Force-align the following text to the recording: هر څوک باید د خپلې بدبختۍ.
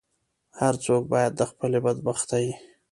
هر 0.59 0.73
څوک 0.85 1.01
باید 1.13 1.31
د 1.35 1.41
خپلې 1.49 1.79
بدبختۍ. 1.85 2.47